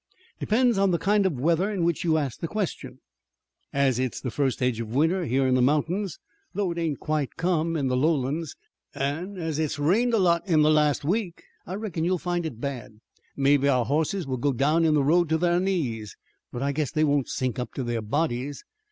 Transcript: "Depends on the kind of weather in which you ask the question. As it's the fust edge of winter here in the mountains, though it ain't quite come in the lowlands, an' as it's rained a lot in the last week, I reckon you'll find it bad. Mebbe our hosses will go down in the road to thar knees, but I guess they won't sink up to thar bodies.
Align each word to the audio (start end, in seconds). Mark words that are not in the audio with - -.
"Depends 0.39 0.79
on 0.79 0.89
the 0.89 0.97
kind 0.97 1.27
of 1.27 1.39
weather 1.39 1.69
in 1.71 1.83
which 1.83 2.03
you 2.03 2.17
ask 2.17 2.39
the 2.39 2.47
question. 2.47 3.01
As 3.71 3.99
it's 3.99 4.19
the 4.19 4.31
fust 4.31 4.59
edge 4.59 4.79
of 4.79 4.95
winter 4.95 5.25
here 5.25 5.45
in 5.45 5.53
the 5.53 5.61
mountains, 5.61 6.17
though 6.55 6.71
it 6.71 6.79
ain't 6.79 6.99
quite 6.99 7.35
come 7.37 7.77
in 7.77 7.87
the 7.87 7.95
lowlands, 7.95 8.55
an' 8.95 9.37
as 9.37 9.59
it's 9.59 9.77
rained 9.77 10.15
a 10.15 10.17
lot 10.17 10.47
in 10.49 10.63
the 10.63 10.71
last 10.71 11.05
week, 11.05 11.43
I 11.67 11.75
reckon 11.75 12.03
you'll 12.03 12.17
find 12.17 12.47
it 12.47 12.59
bad. 12.59 12.99
Mebbe 13.37 13.65
our 13.65 13.85
hosses 13.85 14.25
will 14.25 14.37
go 14.37 14.53
down 14.53 14.85
in 14.85 14.95
the 14.95 15.03
road 15.03 15.29
to 15.29 15.37
thar 15.37 15.59
knees, 15.59 16.17
but 16.51 16.63
I 16.63 16.71
guess 16.71 16.89
they 16.91 17.03
won't 17.03 17.29
sink 17.29 17.59
up 17.59 17.75
to 17.75 17.85
thar 17.85 18.01
bodies. 18.01 18.63